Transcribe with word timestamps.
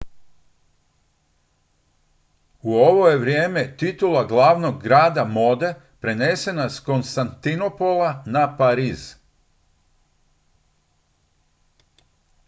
u 2.61 2.75
ovo 2.75 3.07
je 3.07 3.17
vrijeme 3.17 3.77
titula 3.77 4.23
glavnog 4.27 4.83
grada 4.83 5.25
mode 5.25 5.75
prenesena 5.99 6.69
s 6.69 6.79
konstantinopola 6.79 8.23
na 8.25 8.57
pariz 8.57 9.15